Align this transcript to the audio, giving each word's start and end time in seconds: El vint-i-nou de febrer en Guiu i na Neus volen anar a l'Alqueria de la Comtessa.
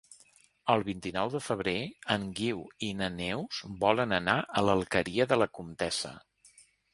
El 0.75 0.83
vint-i-nou 0.85 1.27
de 1.33 1.41
febrer 1.47 1.73
en 2.15 2.25
Guiu 2.39 2.63
i 2.87 2.89
na 3.03 3.09
Neus 3.19 3.61
volen 3.85 4.17
anar 4.19 4.39
a 4.63 4.65
l'Alqueria 4.71 5.29
de 5.35 5.39
la 5.43 5.49
Comtessa. 5.61 6.15